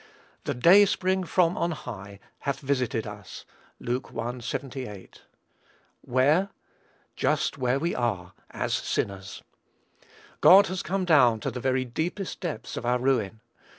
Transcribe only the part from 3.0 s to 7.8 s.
us." (Luke i. 78.) Where? Just where